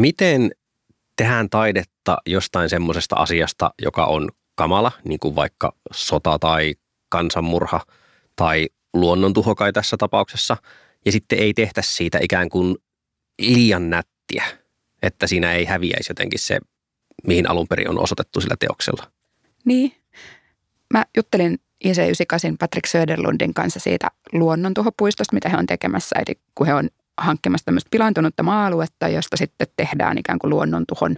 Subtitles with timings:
[0.00, 0.50] Miten
[1.16, 6.74] tehdään taidetta jostain semmoisesta asiasta, joka on kamala, niin kuin vaikka sota tai
[7.08, 7.80] kansanmurha
[8.36, 10.56] tai luonnontuho kai tässä tapauksessa,
[11.06, 12.76] ja sitten ei tehtä siitä ikään kuin
[13.40, 14.44] liian nättiä,
[15.02, 16.58] että siinä ei häviäisi jotenkin se,
[17.26, 19.10] mihin alun perin on osoitettu sillä teoksella.
[19.64, 19.92] Niin.
[20.94, 26.16] Mä juttelin IC98 Patrick Söderlundin kanssa siitä luonnontuhopuistosta, mitä he on tekemässä.
[26.18, 26.88] Eli kun he on
[27.20, 31.16] hankkimassa tämmöistä pilaantunutta maa-aluetta, josta sitten tehdään ikään kuin luonnontuhon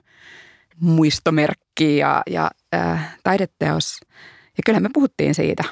[0.80, 4.00] muistomerkki ja, ja äh, taideteos.
[4.56, 5.64] Ja kyllä me puhuttiin siitä.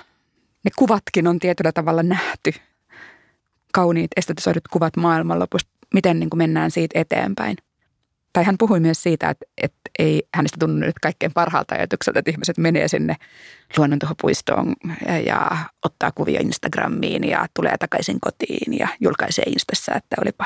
[0.65, 2.53] Ne kuvatkin on tietyllä tavalla nähty.
[3.73, 7.57] Kauniit estetisoidut kuvat maailmanlopusta, miten niin kuin mennään siitä eteenpäin–
[8.34, 12.32] tai hän puhui myös siitä, että, että ei hänestä tunnu nyt kaikkein parhaalta ajatukselta, että
[12.32, 13.16] ihmiset menee sinne
[13.78, 14.74] luonnontuhopuistoon
[15.26, 20.46] ja ottaa kuvia Instagramiin ja tulee takaisin kotiin ja julkaisee Instassa, että olipa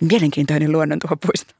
[0.00, 1.54] mielenkiintoinen luonnontuhopuisto.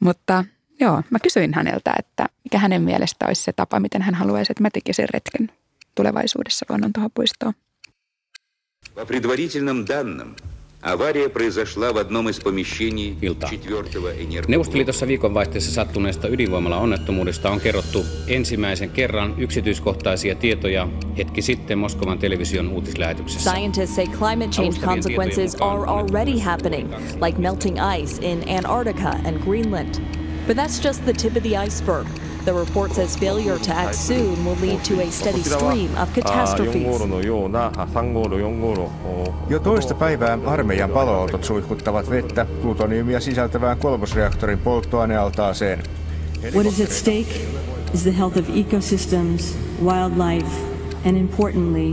[0.00, 0.44] Mutta
[0.80, 4.62] joo, mä kysyin häneltä, että mikä hänen mielestä olisi se tapa, miten hän haluaisi, että
[4.62, 5.50] mä tekisin retken
[5.94, 7.54] tulevaisuudessa luonnontuhopuistoon.
[8.94, 10.34] По предварительным данным,
[10.82, 13.16] Avaria произошла в одном из помещений
[13.50, 14.08] четвертого
[14.48, 23.50] Neuvostoliitossa viikonvaihteessa sattuneesta ydinvoimala-onnettomuudesta on kerrottu ensimmäisen kerran yksityiskohtaisia tietoja hetki sitten Moskovan television uutislähetyksessä.
[23.50, 26.94] Scientists say climate change consequences are already happening,
[27.26, 29.94] like melting ice in Antarctica and Greenland.
[30.46, 32.06] But that's just the tip of the iceberg.
[32.45, 36.83] The report says failure to act soon will lead to a steady stream of catastrophes.
[39.49, 45.83] Jo toista päivää armeijan paloautot suihkuttavat vettä plutoniumia sisältävään kolmosreaktorin polttoainealtaaseen.
[46.53, 47.47] What is at stake
[47.93, 50.51] is the health of ecosystems, wildlife,
[51.05, 51.91] and importantly,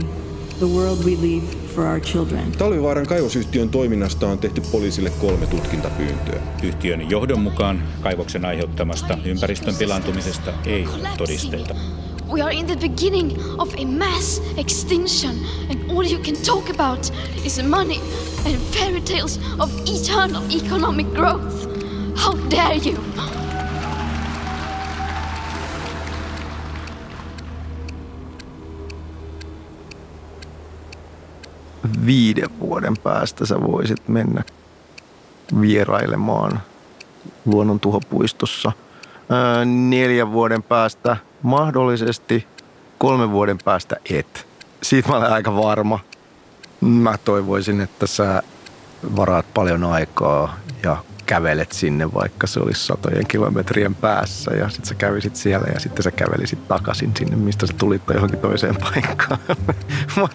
[0.59, 2.51] the world we leave for our children.
[2.51, 6.41] Talvivaaran kaivosyhtiön toiminnasta on tehty poliisille kolme tutkintapyyntöä.
[6.63, 11.75] Yhtiön johdon mukaan kaivoksen aiheuttamasta ympäristön pilaantumisesta ei ole todisteita.
[12.31, 15.35] We are in the beginning of a mass extinction,
[15.69, 17.13] and all you can talk about
[17.45, 17.99] is money
[18.45, 21.67] and fairy tales of eternal economic growth.
[22.15, 23.40] How dare you!
[32.05, 34.43] Viiden vuoden päästä sä voisit mennä
[35.61, 36.61] vierailemaan
[37.45, 38.71] luonnontuhopuistossa.
[39.65, 42.47] neljän vuoden päästä mahdollisesti,
[42.97, 44.47] kolmen vuoden päästä et.
[44.83, 45.99] Siitä mä olen aika varma.
[46.81, 48.43] Mä toivoisin, että sä
[49.15, 50.97] varaat paljon aikaa ja
[51.31, 56.03] kävelet sinne, vaikka se olisi satojen kilometrien päässä ja sitten sä kävisit siellä ja sitten
[56.03, 59.39] sä kävelisit takaisin sinne, mistä sä tulit tai johonkin toiseen paikkaan.
[60.15, 60.31] Mut,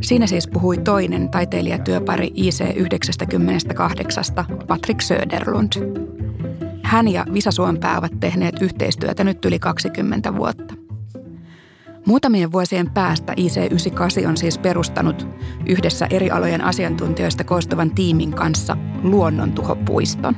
[0.00, 6.01] Siinä siis puhui toinen taiteilijatyöpari IC98, Patrick Söderlund.
[6.92, 10.74] Hän ja Visa Suompää ovat tehneet yhteistyötä nyt yli 20 vuotta.
[12.06, 15.28] Muutamien vuosien päästä IC98 on siis perustanut
[15.66, 20.36] yhdessä eri alojen asiantuntijoista koostuvan tiimin kanssa luonnontuhopuiston.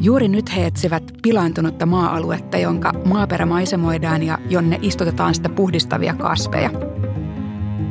[0.00, 6.70] Juuri nyt he etsivät pilaantunutta maa-aluetta, jonka maaperä maisemoidaan ja jonne istutetaan sitä puhdistavia kasveja.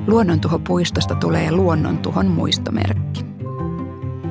[0.07, 3.25] Luonnontuhopuistosta tulee luonnontuhon muistomerkki.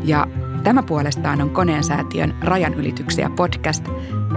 [0.05, 0.27] Ja
[0.65, 3.85] Tämä puolestaan on Koneensäätiön Rajanylityksiä podcast,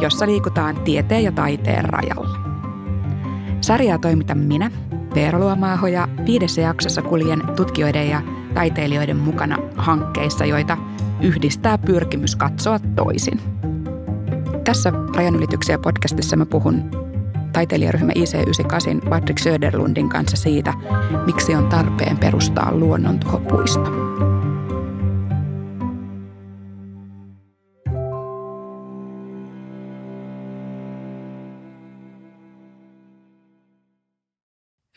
[0.01, 2.37] jossa liikutaan tieteen ja taiteen rajalla.
[3.61, 4.71] Sarjaa toimitan minä,
[5.15, 8.21] Veera Luomaaho, ja viidessä jaksossa kuljen tutkijoiden ja
[8.53, 10.77] taiteilijoiden mukana hankkeissa, joita
[11.21, 13.39] yhdistää pyrkimys katsoa toisin.
[14.63, 16.91] Tässä Rajanylityksiä podcastissa mä puhun
[17.53, 20.73] taiteilijaryhmä IC98 Patrick Söderlundin kanssa siitä,
[21.25, 24.32] miksi on tarpeen perustaa luonnontuhopuisto.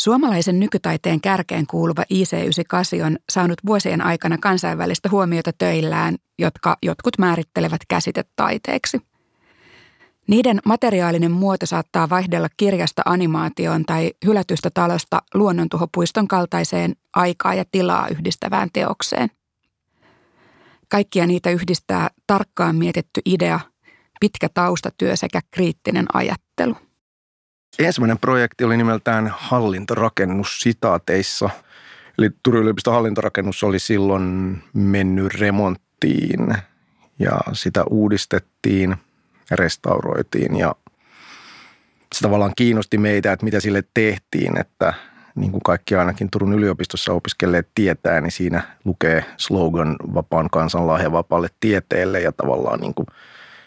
[0.06, 7.80] Suomalaisen nykytaiteen kärkeen kuuluva IC98 on saanut vuosien aikana kansainvälistä huomiota töillään, jotka jotkut määrittelevät
[7.88, 9.00] käsitetaiteeksi.
[10.26, 18.08] Niiden materiaalinen muoto saattaa vaihdella kirjasta animaatioon tai hylätystä talosta luonnontuhopuiston kaltaiseen aikaa ja tilaa
[18.08, 19.28] yhdistävään teokseen.
[20.88, 23.60] Kaikkia niitä yhdistää tarkkaan mietitty idea,
[24.20, 26.85] pitkä taustatyö sekä kriittinen ajattelu.
[27.78, 31.50] Ensimmäinen projekti oli nimeltään hallintorakennus sitaateissa.
[32.18, 36.56] Eli Turun yliopiston hallintorakennus oli silloin mennyt remonttiin
[37.18, 38.96] ja sitä uudistettiin
[39.50, 40.74] restauroitiin ja
[42.14, 44.94] se tavallaan kiinnosti meitä, että mitä sille tehtiin, että
[45.34, 51.12] niin kuin kaikki ainakin Turun yliopistossa opiskelleet tietää, niin siinä lukee slogan vapaan kansan lahja
[51.12, 53.06] vapaalle tieteelle ja tavallaan niin kuin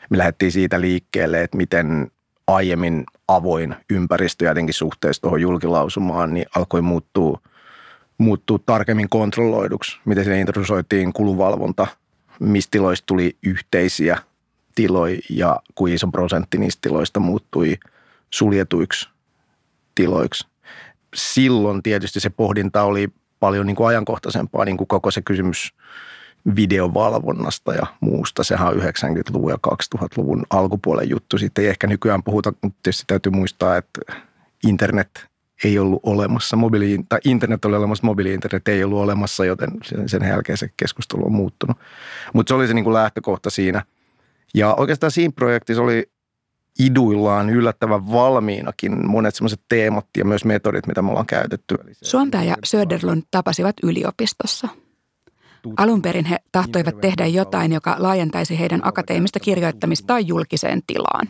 [0.09, 2.11] me lähdettiin siitä liikkeelle, että miten
[2.55, 7.41] aiemmin avoin ympäristö jotenkin suhteessa tuohon julkilausumaan, niin alkoi muuttua,
[8.17, 9.99] muuttua tarkemmin kontrolloiduksi.
[10.05, 11.87] Miten sinne introdusoitiin kuluvalvonta,
[12.39, 14.17] mistä tiloista tuli yhteisiä
[14.75, 17.77] tiloja ja kuin iso prosentti niistä tiloista muuttui
[18.29, 19.09] suljetuiksi
[19.95, 20.47] tiloiksi.
[21.15, 23.07] Silloin tietysti se pohdinta oli
[23.39, 25.73] paljon niin kuin ajankohtaisempaa, niin kuin koko se kysymys
[26.55, 28.43] videovalvonnasta ja muusta.
[28.43, 31.37] Sehän on 90-luvun ja 2000-luvun alkupuolen juttu.
[31.37, 34.01] Sitten ei ehkä nykyään puhuta, mutta tietysti täytyy muistaa, että
[34.67, 35.29] internet
[35.63, 39.69] ei ollut olemassa, mobiili, tai internet oli olemassa, mobiili-internet ei ollut olemassa, joten
[40.05, 41.77] sen jälkeen se keskustelu on muuttunut.
[42.33, 43.83] Mutta se oli se niin kuin lähtökohta siinä.
[44.53, 46.09] Ja oikeastaan siinä projektissa oli
[46.79, 51.77] iduillaan yllättävän valmiinakin monet sellaiset teemat ja myös metodit, mitä me ollaan käytetty.
[52.01, 54.67] Suompää ja Söderlund tapasivat yliopistossa.
[55.77, 61.27] Alun perin he tahtoivat tehdä jotain, joka laajentaisi heidän akateemista kirjoittamistaan julkiseen tilaan.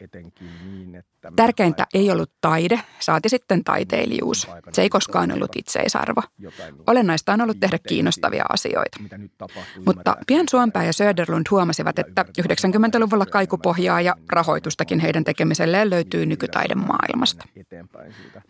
[0.00, 1.02] Niin,
[1.36, 4.48] Tärkeintä ei ollut taide, saati sitten taiteilijuus.
[4.72, 6.22] Se ei koskaan ollut itseisarvo.
[6.86, 8.98] Olennaista on ollut tehdä kiinnostavia asioita.
[9.86, 17.44] Mutta pian Suompää ja Söderlund huomasivat, että 90-luvulla kaikupohjaa ja rahoitustakin heidän tekemiselleen löytyy nykytaidemaailmasta.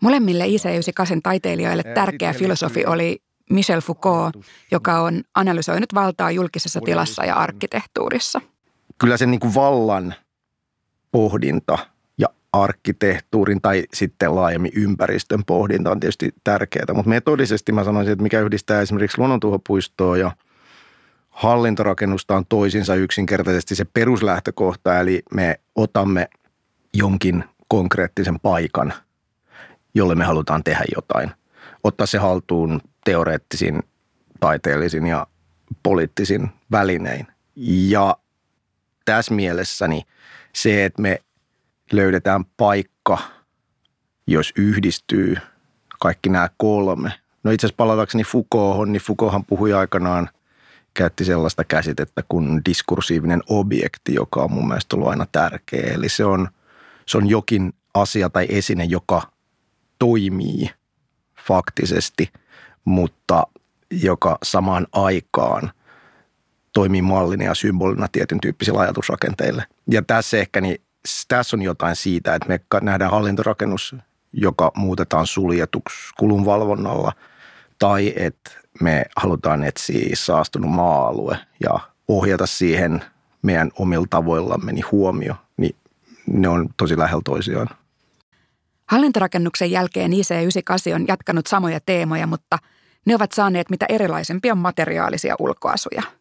[0.01, 3.21] Molemmille IC98 taiteilijoille tärkeä filosofi oli
[3.53, 4.35] Michel Foucault,
[4.71, 8.41] joka on analysoinut valtaa julkisessa tilassa ja arkkitehtuurissa.
[8.97, 10.13] Kyllä sen niin kuin vallan
[11.11, 11.77] pohdinta
[12.17, 16.93] ja arkkitehtuurin tai sitten laajemmin ympäristön pohdinta on tietysti tärkeää.
[16.93, 20.31] Mutta metodisesti mä sanoisin, että mikä yhdistää esimerkiksi luonnontuhopuistoa ja
[21.29, 26.27] hallintorakennusta on toisinsa yksinkertaisesti se peruslähtökohta, eli me otamme
[26.93, 28.93] jonkin konkreettisen paikan,
[29.95, 31.31] jolle me halutaan tehdä jotain.
[31.83, 33.83] Ottaa se haltuun teoreettisin,
[34.39, 35.27] taiteellisin ja
[35.83, 37.27] poliittisin välinein.
[37.55, 38.17] Ja
[39.05, 40.01] tässä mielessäni
[40.53, 41.21] se, että me
[41.91, 43.17] löydetään paikka,
[44.27, 45.35] jos yhdistyy
[45.99, 47.11] kaikki nämä kolme.
[47.43, 50.29] No itse asiassa palatakseni Foucault'hon, niin Foucaulthan puhui aikanaan,
[50.93, 55.93] käytti sellaista käsitettä kuin diskursiivinen objekti, joka on mun mielestä ollut aina tärkeä.
[55.93, 56.49] Eli se on,
[57.05, 59.21] se on jokin asia tai esine, joka
[59.99, 60.69] toimii
[61.47, 62.31] faktisesti,
[62.85, 63.47] mutta
[63.91, 65.71] joka samaan aikaan–
[66.73, 69.63] toimii mallina ja symbolina tietyn tyyppisillä ajatusrakenteille.
[69.89, 70.81] Ja tässä ehkä niin,
[71.27, 73.95] tässä on jotain siitä, että me nähdään hallintorakennus,
[74.33, 77.11] joka muutetaan suljetuksi kulunvalvonnalla,
[77.79, 78.51] tai että
[78.81, 83.03] me halutaan etsiä saastunut maa-alue ja ohjata siihen
[83.41, 85.75] meidän omilla tavoillamme niin huomio, niin
[86.27, 87.67] ne on tosi lähellä toisiaan.
[88.93, 92.57] Hallintorakennuksen jälkeen IC98 on jatkanut samoja teemoja, mutta
[93.05, 96.03] ne ovat saaneet mitä erilaisempia materiaalisia ulkoasuja–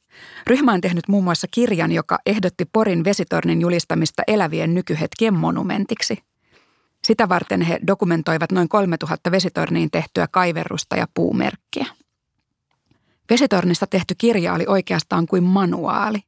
[0.47, 6.19] Ryhmä on tehnyt muun muassa kirjan, joka ehdotti Porin vesitornin julistamista elävien nykyhetkien monumentiksi.
[7.05, 11.87] Sitä varten he dokumentoivat noin 3000 vesitorniin tehtyä kaiverrusta ja puumerkkiä.
[13.31, 16.19] Vesitornista tehty kirja oli oikeastaan kuin manuaali.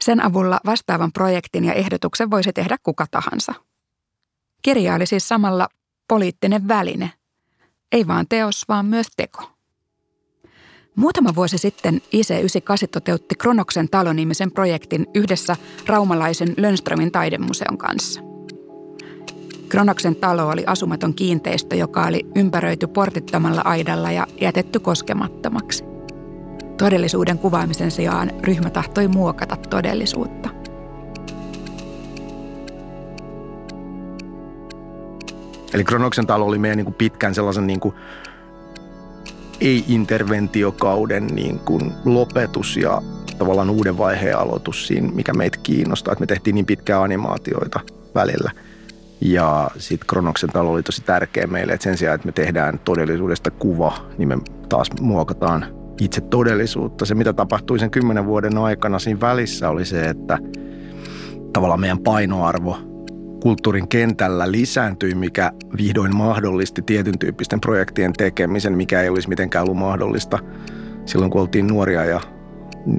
[0.00, 3.54] Sen avulla vastaavan projektin ja ehdotuksen voisi tehdä kuka tahansa.
[4.66, 5.68] Kirja oli siis samalla
[6.08, 7.10] poliittinen väline.
[7.92, 9.50] Ei vaan teos, vaan myös teko.
[10.96, 15.56] Muutama vuosi sitten IC98 toteutti Kronoksen talonimisen projektin yhdessä
[15.86, 18.20] raumalaisen Lönströmin taidemuseon kanssa.
[19.68, 25.84] Kronoksen talo oli asumaton kiinteistö, joka oli ympäröity portittomalla aidalla ja jätetty koskemattomaksi.
[26.78, 30.35] Todellisuuden kuvaamisen sijaan ryhmä tahtoi muokata todellisuutta.
[35.76, 37.94] Eli Kronoksen talo oli meidän niin kuin pitkään sellaisen niin kuin
[39.60, 43.02] ei-interventiokauden niin kuin lopetus ja
[43.38, 46.12] tavallaan uuden vaiheen aloitus siinä, mikä meitä kiinnostaa.
[46.12, 47.80] Että me tehtiin niin pitkää animaatioita
[48.14, 48.50] välillä.
[49.20, 53.50] Ja sitten Kronoksen talo oli tosi tärkeä meille, että sen sijaan, että me tehdään todellisuudesta
[53.50, 55.66] kuva, niin me taas muokataan
[56.00, 57.04] itse todellisuutta.
[57.04, 60.38] Se, mitä tapahtui sen kymmenen vuoden aikana siinä välissä, oli se, että
[61.52, 62.95] tavallaan meidän painoarvo
[63.46, 69.78] kulttuurin kentällä lisääntyi, mikä vihdoin mahdollisti tietyn tyyppisten projektien tekemisen, mikä ei olisi mitenkään ollut
[69.78, 70.38] mahdollista
[71.04, 72.20] silloin, kun oltiin nuoria ja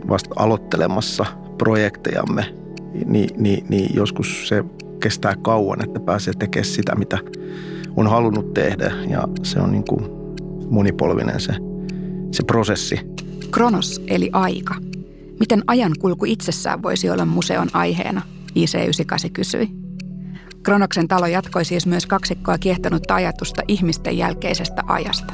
[0.09, 1.25] vasta aloittelemassa
[1.57, 2.55] projektejamme,
[3.05, 4.63] niin, niin, niin joskus se
[4.99, 7.17] kestää kauan, että pääsee tekemään sitä, mitä
[7.95, 10.05] on halunnut tehdä ja se on niin kuin
[10.69, 11.53] monipolvinen se,
[12.31, 12.99] se prosessi.
[13.51, 14.75] Kronos eli aika.
[15.39, 18.21] Miten ajankulku itsessään voisi olla museon aiheena,
[18.55, 19.86] IC98 kysyi.
[20.67, 25.33] Kronoksen talo jatkoi siis myös kaksikkoa kiehtonutta ajatusta ihmisten jälkeisestä ajasta.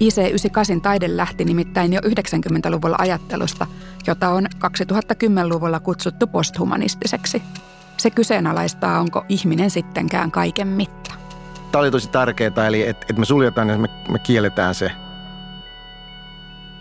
[0.00, 3.66] IC98 taide lähti nimittäin jo 90-luvulla ajattelusta,
[4.06, 7.42] jota on 2010-luvulla kutsuttu posthumanistiseksi.
[7.96, 11.14] Se kyseenalaistaa, onko ihminen sittenkään kaiken mitta.
[11.72, 14.90] Tämä oli tosi tärkeää, eli että et me suljetaan ja me, me kielletään se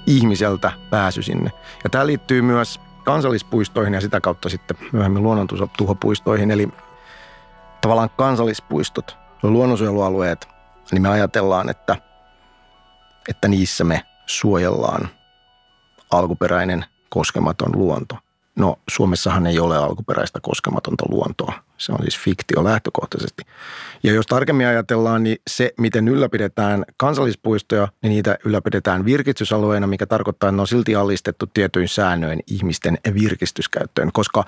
[0.07, 1.51] ihmiseltä pääsy sinne.
[1.83, 6.51] Ja tämä liittyy myös kansallispuistoihin ja sitä kautta sitten myöhemmin luonnontuhopuistoihin.
[6.51, 6.69] Eli
[7.83, 10.47] tavallaan kansallispuistot, luonnonsuojelualueet,
[10.91, 11.95] niin me ajatellaan, että,
[13.29, 15.09] että niissä me suojellaan
[16.11, 18.17] alkuperäinen koskematon luonto.
[18.55, 21.53] No Suomessahan ei ole alkuperäistä koskematonta luontoa.
[21.77, 23.43] Se on siis fiktio lähtökohtaisesti.
[24.03, 30.49] Ja jos tarkemmin ajatellaan, niin se, miten ylläpidetään kansallispuistoja, niin niitä ylläpidetään virkistysalueena, mikä tarkoittaa,
[30.49, 34.43] että ne on silti allistettu tietyin säännöin ihmisten virkistyskäyttöön, koska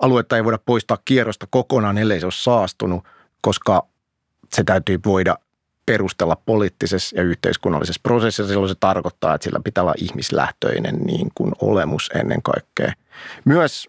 [0.00, 3.04] aluetta ei voida poistaa kierrosta kokonaan, ellei se ole saastunut,
[3.40, 3.86] koska
[4.54, 5.36] se täytyy voida
[5.86, 8.48] perustella poliittisessa ja yhteiskunnallisessa prosessissa.
[8.48, 12.92] Silloin se tarkoittaa, että sillä pitää olla ihmislähtöinen niin kuin olemus ennen kaikkea.
[13.44, 13.88] Myös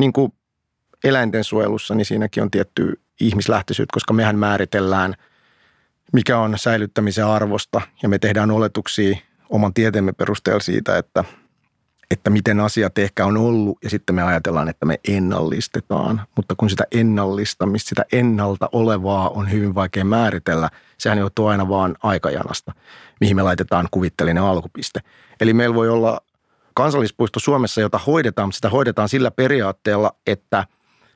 [0.00, 0.32] niin kuin
[1.04, 5.14] eläinten suojelussa, niin siinäkin on tietty ihmislähtöisyyttä, koska mehän määritellään,
[6.12, 9.16] mikä on säilyttämisen arvosta ja me tehdään oletuksia
[9.50, 11.24] oman tieteemme perusteella siitä, että–
[12.10, 16.22] että miten asiat ehkä on ollut ja sitten me ajatellaan, että me ennallistetaan.
[16.36, 21.96] Mutta kun sitä ennallistamista, sitä ennalta olevaa on hyvin vaikea määritellä, sehän johtuu aina vaan
[22.02, 22.72] aikajanasta,
[23.20, 25.00] mihin me laitetaan kuvittelinen alkupiste.
[25.40, 26.20] Eli meillä voi olla
[26.74, 30.66] kansallispuisto Suomessa, jota hoidetaan, mutta sitä hoidetaan sillä periaatteella, että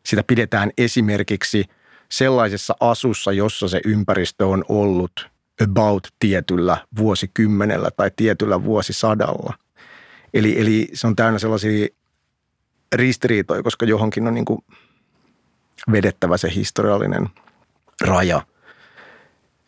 [0.06, 1.64] sitä pidetään esimerkiksi
[2.09, 5.30] sellaisessa asussa, jossa se ympäristö on ollut
[5.62, 9.54] about tietyllä vuosikymmenellä tai tietyllä vuosisadalla–
[10.35, 11.89] Eli, eli se on täynnä sellaisia
[12.95, 14.65] ristiriitoja, koska johonkin on niin kuin
[15.93, 17.29] vedettävä se historiallinen
[18.01, 18.43] raja.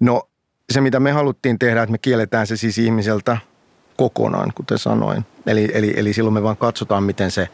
[0.01, 0.29] No
[0.73, 3.37] se, mitä me haluttiin tehdä, että me kielletään se siis ihmiseltä
[3.97, 5.27] kokonaan, kuten sanoin.
[5.47, 7.49] Eli, eli, eli silloin me vaan katsotaan, miten se,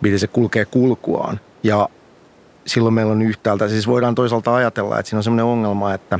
[0.00, 1.40] miten se kulkee kulkuaan.
[1.62, 1.88] Ja
[2.66, 6.18] silloin meillä on yhtäältä, siis voidaan toisaalta ajatella, että siinä on sellainen ongelma, että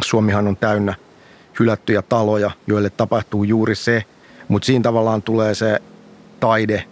[0.00, 0.94] Suomihan on täynnä
[1.58, 4.04] hylättyjä taloja, joille tapahtuu juuri se,
[4.52, 5.82] mutta siinä tavallaan tulee se
[6.40, 6.84] taide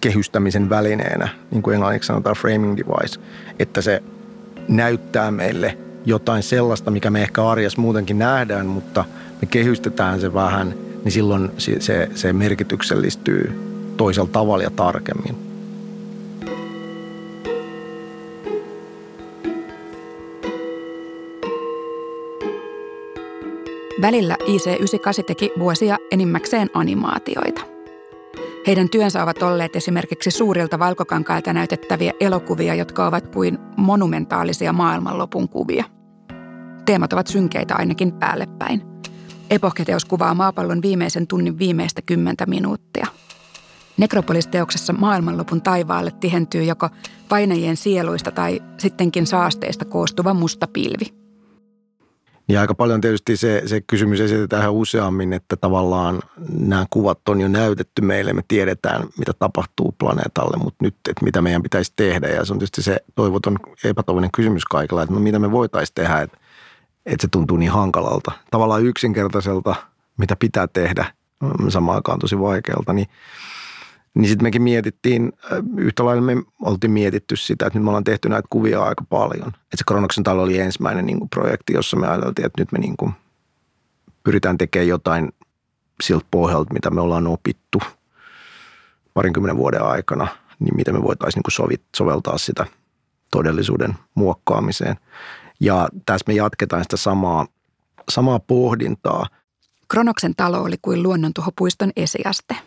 [0.00, 3.20] kehystämisen välineenä, niin kuin englanniksi sanotaan framing device,
[3.58, 4.02] että se
[4.68, 9.04] näyttää meille jotain sellaista, mikä me ehkä arjessa muutenkin nähdään, mutta
[9.40, 10.74] me kehystetään se vähän,
[11.04, 13.60] niin silloin se, se merkityksellistyy
[13.96, 15.45] toisella tavalla ja tarkemmin.
[24.02, 27.60] Välillä IC98 teki vuosia enimmäkseen animaatioita.
[28.66, 35.84] Heidän työnsä ovat olleet esimerkiksi suurilta valkokankailta näytettäviä elokuvia, jotka ovat kuin monumentaalisia maailmanlopun kuvia.
[36.86, 38.82] Teemat ovat synkeitä ainakin päälle päin.
[39.50, 43.06] Epohketeos kuvaa maapallon viimeisen tunnin viimeistä kymmentä minuuttia.
[43.96, 46.88] Nekropolisteoksessa maailmanlopun taivaalle tihentyy joko
[47.28, 51.06] painajien sieluista tai sittenkin saasteista koostuva musta pilvi–
[52.48, 56.22] niin aika paljon tietysti se, se kysymys esitetään useammin, että tavallaan
[56.58, 61.42] nämä kuvat on jo näytetty meille, me tiedetään mitä tapahtuu planeetalle, mutta nyt, että mitä
[61.42, 62.28] meidän pitäisi tehdä.
[62.28, 66.20] Ja se on tietysti se toivoton epätoivoinen kysymys kaikilla, että no mitä me voitaisiin tehdä,
[66.20, 66.38] että,
[67.06, 68.32] että se tuntuu niin hankalalta.
[68.50, 69.74] Tavallaan yksinkertaiselta,
[70.16, 71.12] mitä pitää tehdä,
[71.68, 73.08] samaan aikaan tosi vaikealta, niin
[74.16, 78.04] niin sitten mekin mietittiin, äh, yhtä lailla me oltiin mietitty sitä, että nyt me ollaan
[78.04, 79.48] tehty näitä kuvia aika paljon.
[79.48, 82.78] Että se Kronoksen talo oli ensimmäinen niin kuin projekti, jossa me ajateltiin, että nyt me
[82.78, 83.12] niin kuin
[84.24, 85.32] pyritään tekemään jotain
[86.02, 87.78] siltä pohjalta, mitä me ollaan opittu
[89.14, 92.66] parinkymmenen vuoden aikana, niin miten me voitaisiin niin kuin soveltaa sitä
[93.30, 94.96] todellisuuden muokkaamiseen.
[95.60, 97.46] Ja tässä me jatketaan sitä samaa,
[98.08, 99.26] samaa pohdintaa.
[99.88, 102.56] Kronoksen talo oli kuin luonnontuhopuiston esiaste–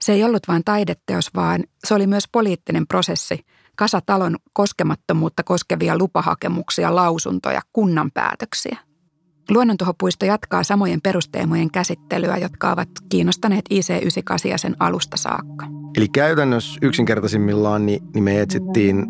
[0.00, 5.98] se ei ollut vain taideteos, vaan se oli myös poliittinen prosessi, kasa talon koskemattomuutta koskevia
[5.98, 8.78] lupahakemuksia, lausuntoja, kunnan päätöksiä.
[9.50, 15.66] Luonnontuhopuisto jatkaa samojen perusteemojen käsittelyä, jotka ovat kiinnostaneet IC98 sen alusta saakka.
[15.96, 19.06] Eli käytännössä yksinkertaisimmillaan niin, niin me etsittiin,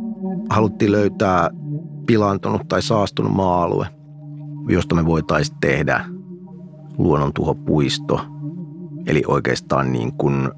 [0.50, 1.50] haluttiin löytää
[2.06, 3.87] pilaantunut tai saastunut maa-alue,
[4.68, 6.04] josta me voitaisiin tehdä
[6.99, 8.21] luonnontuhopuisto.
[9.06, 10.50] Eli oikeastaan niin kuin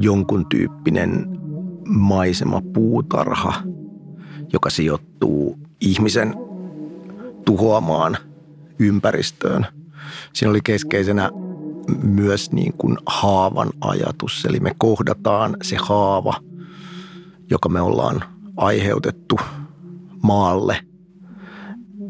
[0.00, 1.26] jonkun tyyppinen
[1.88, 3.54] maisemapuutarha,
[4.52, 6.34] joka sijoittuu ihmisen
[7.44, 8.16] tuhoamaan
[8.78, 9.66] ympäristöön.
[10.32, 11.30] Siinä oli keskeisenä
[12.02, 16.34] myös niin kuin haavan ajatus, eli me kohdataan se haava,
[17.50, 18.24] joka me ollaan
[18.56, 19.38] aiheutettu
[20.22, 20.80] maalle.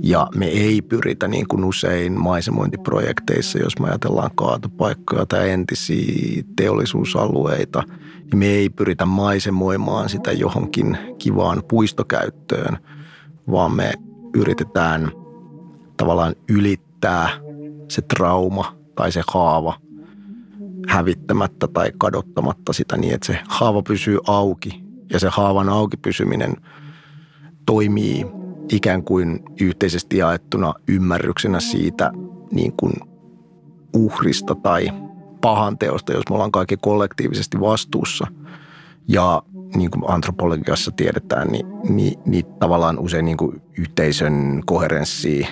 [0.00, 7.82] Ja me ei pyritä niin kuin usein maisemointiprojekteissa, jos me ajatellaan kaatopaikkoja tai entisiä teollisuusalueita,
[8.18, 12.78] niin me ei pyritä maisemoimaan sitä johonkin kivaan puistokäyttöön,
[13.50, 13.92] vaan me
[14.34, 15.12] yritetään
[15.96, 17.28] tavallaan ylittää
[17.88, 19.78] se trauma tai se haava
[20.88, 24.84] hävittämättä tai kadottamatta sitä niin, että se haava pysyy auki.
[25.12, 26.56] Ja se haavan auki pysyminen
[27.66, 28.26] toimii
[28.72, 32.12] ikään kuin yhteisesti jaettuna ymmärryksenä siitä
[32.50, 32.92] niin kuin
[33.94, 34.88] uhrista tai
[35.40, 38.26] pahanteosta, jos me ollaan kaikki kollektiivisesti vastuussa.
[39.08, 39.42] Ja
[39.76, 45.46] niin kuin antropologiassa tiedetään, niin, niin, niin tavallaan usein niin kuin yhteisön koherenssi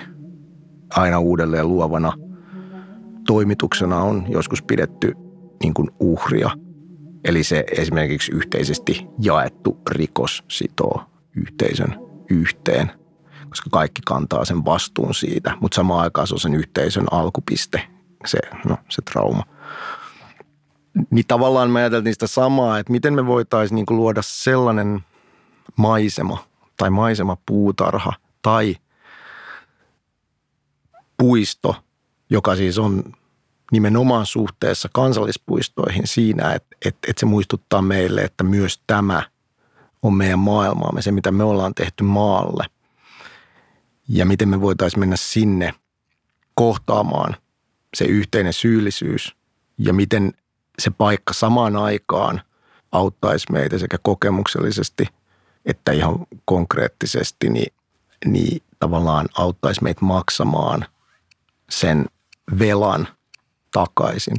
[0.89, 2.13] aina uudelleen luovana
[3.27, 5.13] toimituksena on joskus pidetty
[5.63, 6.49] niin kuin uhria.
[7.23, 11.03] Eli se esimerkiksi yhteisesti jaettu rikos sitoo
[11.35, 11.95] yhteisön
[12.29, 12.91] yhteen,
[13.53, 17.87] koska kaikki kantaa sen vastuun siitä, mutta samaan aikaan se on sen yhteisön alkupiste,
[18.25, 19.43] se, no, se trauma.
[21.09, 24.99] Niin tavallaan me ajateltiin sitä samaa, että miten me voitaisiin niin luoda sellainen
[25.77, 26.45] maisema
[26.77, 28.75] tai maisema puutarha tai
[31.17, 31.75] puisto,
[32.29, 33.03] joka siis on
[33.71, 39.23] nimenomaan suhteessa kansallispuistoihin siinä, että, että, että se muistuttaa meille, että myös tämä
[40.01, 42.65] on meidän maailmaamme, se mitä me ollaan tehty maalle.
[44.09, 45.73] Ja miten me voitaisiin mennä sinne
[46.53, 47.35] kohtaamaan
[47.93, 49.35] se yhteinen syyllisyys
[49.77, 50.33] ja miten
[50.79, 52.41] se paikka samaan aikaan
[52.91, 55.07] auttaisi meitä sekä kokemuksellisesti
[55.65, 57.73] että ihan konkreettisesti, niin,
[58.25, 60.85] niin tavallaan auttaisi meitä maksamaan
[61.69, 62.05] sen
[62.59, 63.07] velan–
[63.73, 64.37] takaisin.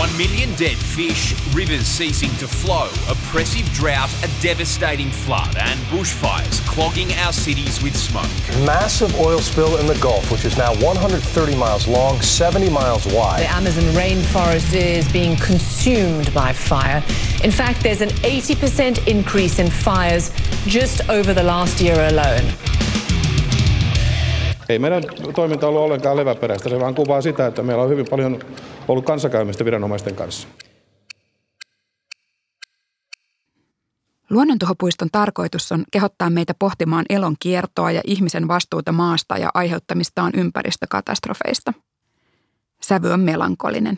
[0.00, 6.58] One million dead fish, rivers ceasing to flow, oppressive drought, a devastating flood, and bushfires
[6.66, 8.32] clogging our cities with smoke.
[8.64, 13.42] Massive oil spill in the Gulf, which is now 130 miles long, 70 miles wide.
[13.42, 17.02] The Amazon rainforest is being consumed by fire.
[17.44, 20.32] In fact, there's an 80% increase in fires
[20.64, 22.44] just over the last year alone.
[24.68, 25.02] Ei meidän
[25.34, 28.38] toiminta ollut ollenkaan leväperäistä, se vaan kuvaa sitä, että meillä on hyvin paljon
[28.92, 30.48] ollut kanssakäymistä viranomaisten kanssa.
[34.30, 41.72] Luonnontuhopuiston tarkoitus on kehottaa meitä pohtimaan elon kiertoa ja ihmisen vastuuta maasta ja aiheuttamistaan ympäristökatastrofeista.
[42.82, 43.96] Sävy on melankolinen.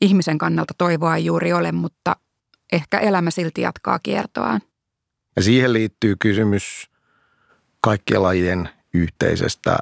[0.00, 2.16] Ihmisen kannalta toivoa ei juuri ole, mutta
[2.72, 4.60] ehkä elämä silti jatkaa kiertoaan.
[5.36, 6.90] Ja siihen liittyy kysymys
[7.80, 9.78] kaikkien lajien yhteisestä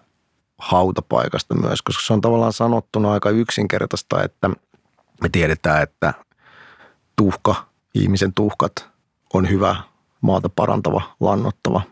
[0.58, 4.48] hautapaikasta myös, koska se on tavallaan sanottuna aika yksinkertaista, että
[5.22, 6.14] me tiedetään, että
[7.16, 8.88] tuhka, ihmisen tuhkat
[9.34, 9.76] on hyvä
[10.20, 11.82] maata parantava, lannottava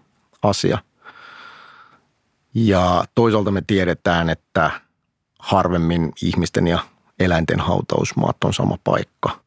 [0.42, 0.78] asia.
[2.54, 4.70] Ja toisaalta me tiedetään, että
[5.38, 6.78] harvemmin ihmisten ja
[7.18, 9.40] eläinten hautausmaat on sama paikka.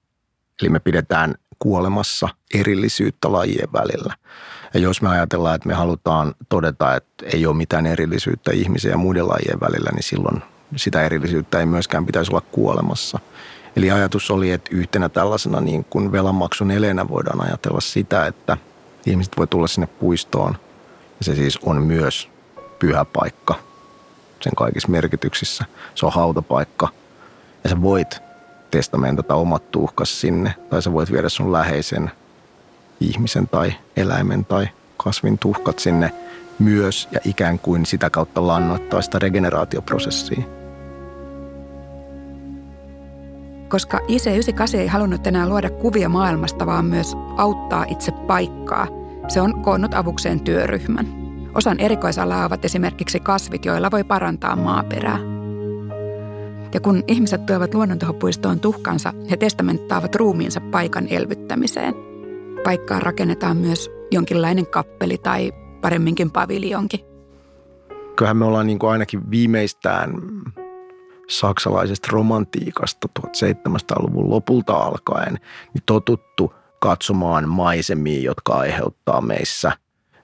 [0.61, 4.13] Eli me pidetään kuolemassa erillisyyttä lajien välillä.
[4.73, 8.97] Ja jos me ajatellaan, että me halutaan todeta, että ei ole mitään erillisyyttä ihmisen ja
[8.97, 10.43] muiden lajien välillä, niin silloin
[10.75, 13.19] sitä erillisyyttä ei myöskään pitäisi olla kuolemassa.
[13.75, 18.57] Eli ajatus oli, että yhtenä tällaisena niin kuin velanmaksun eleenä voidaan ajatella sitä, että
[19.05, 20.57] ihmiset voi tulla sinne puistoon.
[21.19, 22.29] Ja se siis on myös
[22.79, 23.55] pyhä paikka
[24.41, 25.65] sen kaikissa merkityksissä.
[25.95, 26.87] Se on hautapaikka
[27.63, 28.28] ja sä voit
[28.71, 32.11] testamentata omat tuhkas sinne tai sä voit viedä sun läheisen
[32.99, 36.11] ihmisen tai eläimen tai kasvin tuhkat sinne
[36.59, 40.43] myös ja ikään kuin sitä kautta lannoittaa sitä regeneraatioprosessia.
[43.69, 48.87] Koska IC98 ei halunnut enää luoda kuvia maailmasta, vaan myös auttaa itse paikkaa,
[49.27, 51.07] se on koonnut avukseen työryhmän.
[51.55, 55.38] Osan erikoisalaa ovat esimerkiksi kasvit, joilla voi parantaa maaperää.
[56.73, 61.93] Ja kun ihmiset tuovat luonnontuhopuistoon tuhkansa, he testamenttaavat ruumiinsa paikan elvyttämiseen–
[62.63, 65.51] paikkaan rakennetaan myös jonkinlainen kappeli tai
[65.81, 67.05] paremminkin paviljonki.
[68.15, 70.13] Kyllähän me ollaan niin kuin ainakin viimeistään
[71.29, 75.33] saksalaisesta romantiikasta 1700-luvun lopulta alkaen
[75.73, 79.71] niin totuttu katsomaan maisemia, jotka aiheuttaa meissä,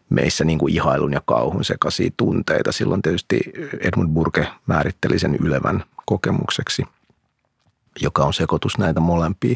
[0.10, 2.71] meissä niin kuin ihailun ja kauhun sekaisia tunteita.
[2.71, 3.39] Silloin tietysti
[3.81, 6.84] Edmund Burke määritteli sen ylevän kokemukseksi,
[8.02, 9.56] joka on sekoitus näitä molempia.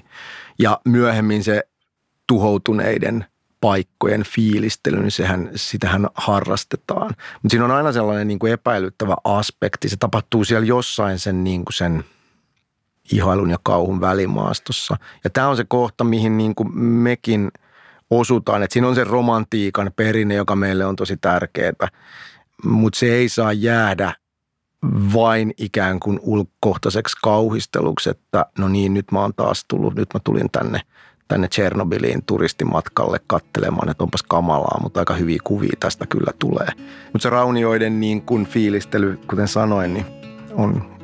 [0.59, 1.63] Ja myöhemmin se
[2.27, 3.25] tuhoutuneiden
[3.61, 7.09] paikkojen fiilistely, niin sehän, sitähän harrastetaan.
[7.09, 9.89] Mutta siinä on aina sellainen niin kuin epäilyttävä aspekti.
[9.89, 12.03] Se tapahtuu siellä jossain sen, niin kuin sen
[13.11, 14.97] ihailun ja kauhun välimaastossa.
[15.23, 17.51] Ja tämä on se kohta, mihin niin kuin mekin
[18.09, 18.63] osutaan.
[18.63, 21.87] Että siinä on se romantiikan perinne, joka meille on tosi tärkeää.
[22.63, 24.13] Mutta se ei saa jäädä
[25.13, 30.19] vain ikään kuin ulkohtaiseksi kauhisteluksi, että no niin, nyt mä oon taas tullut, nyt mä
[30.23, 30.81] tulin tänne,
[31.27, 36.67] tänne Tchernobyliin turistimatkalle kattelemaan, että onpas kamalaa, mutta aika hyviä kuvia tästä kyllä tulee.
[37.13, 40.05] Mutta se raunioiden niin kuin fiilistely, kuten sanoin, niin
[40.53, 40.99] on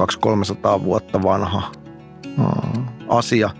[0.00, 1.72] 200-300 vuotta vanha
[3.08, 3.50] asia.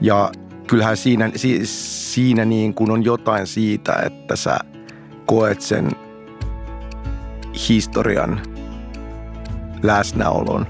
[0.00, 0.32] Ja
[0.66, 1.30] kyllähän siinä,
[1.64, 4.58] siinä niin kuin on jotain siitä, että sä
[5.26, 5.90] koet sen
[7.68, 8.40] historian
[9.82, 10.66] läsnäolon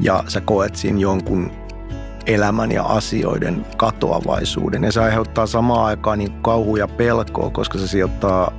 [0.00, 1.50] ja sä koet siinä jonkun
[2.26, 4.84] elämän ja asioiden katoavaisuuden.
[4.84, 8.52] Ja se aiheuttaa samaan aikaan niin kauhu ja pelkoa, koska se sijoittaa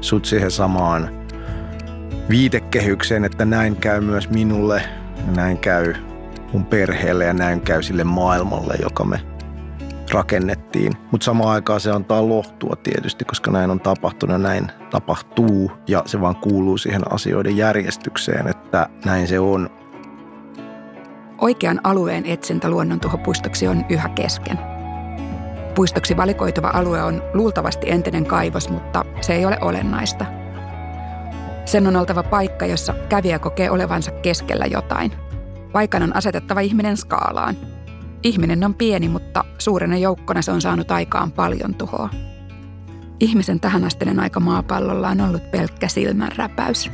[0.00, 1.10] sut siihen samaan
[2.28, 4.82] viitekehykseen, että näin käy myös minulle,
[5.36, 5.94] näin käy
[6.52, 9.20] mun perheelle ja näin käy sille maailmalle, joka me
[10.72, 11.08] rakennettiin.
[11.10, 16.02] Mutta samaan aikaan se antaa lohtua tietysti, koska näin on tapahtunut ja näin tapahtuu ja
[16.06, 19.70] se vaan kuuluu siihen asioiden järjestykseen, että näin se on.
[21.40, 24.58] Oikean alueen etsintä luonnontuhopuistoksi on yhä kesken.
[25.74, 30.24] Puistoksi valikoituva alue on luultavasti entinen kaivos, mutta se ei ole olennaista.
[31.64, 35.12] Sen on oltava paikka, jossa kävijä kokee olevansa keskellä jotain.
[35.72, 37.56] Paikan on asetettava ihminen skaalaan–
[38.22, 42.10] Ihminen on pieni, mutta suurena joukkona se on saanut aikaan paljon tuhoa.
[43.20, 46.90] Ihmisen tähänastinen aika maapallolla on ollut pelkkä silmänräpäys.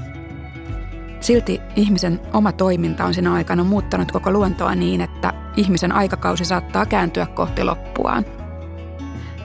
[1.21, 6.87] Silti ihmisen oma toiminta on sinä aikana muuttanut koko luontoa niin, että ihmisen aikakausi saattaa
[6.87, 8.25] kääntyä kohti loppuaan.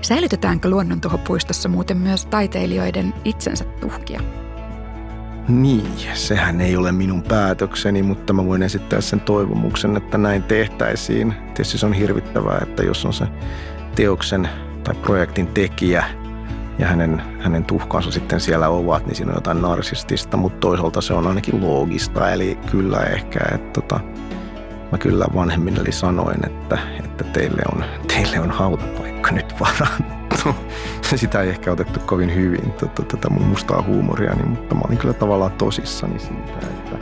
[0.01, 4.21] Säilytetäänkö luonnontuhopuistossa muuten myös taiteilijoiden itsensä tuhkia?
[5.47, 11.33] Niin, sehän ei ole minun päätökseni, mutta mä voin esittää sen toivomuksen, että näin tehtäisiin.
[11.45, 13.25] Tietysti se on hirvittävää, että jos on se
[13.95, 14.49] teoksen
[14.83, 16.05] tai projektin tekijä
[16.79, 21.13] ja hänen, hänen tuhkansa sitten siellä ovat, niin siinä on jotain narsistista, mutta toisaalta se
[21.13, 22.31] on ainakin loogista.
[22.31, 23.99] Eli kyllä ehkä, että tota,
[24.93, 30.55] mä kyllä vanhemmille sanoin, että, että teille, on, teille on hautapaikka nyt varattu.
[31.15, 34.97] sitä ei ehkä otettu kovin hyvin, tota, tätä mun mustaa huumoria, niin, mutta mä olin
[34.97, 36.97] kyllä tavallaan tosissani siitä, että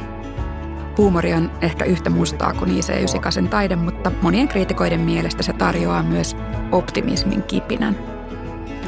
[0.97, 6.37] Huumori on ehkä yhtä mustaa kuin IC98 taide, mutta monien kriitikoiden mielestä se tarjoaa myös
[6.71, 7.97] optimismin kipinän.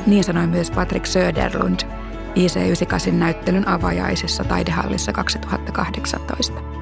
[0.07, 1.79] Niin sanoi myös Patrick Söderlund
[2.35, 6.72] IC98 näyttelyn avajaisissa taidehallissa 2018.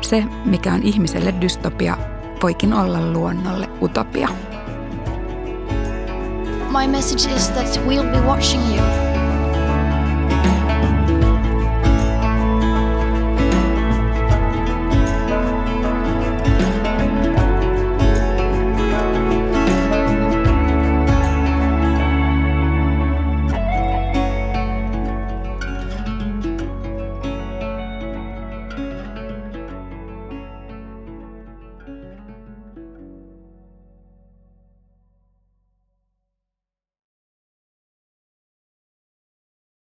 [0.00, 1.96] Se, mikä on ihmiselle dystopia,
[2.42, 4.28] voikin olla luonnolle utopia.
[6.70, 9.15] My message is that we'll be watching you.